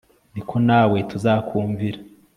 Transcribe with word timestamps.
ni 0.33 0.41
ko 0.49 0.55
nawe 0.67 0.97
tuzakumvira 1.09 1.99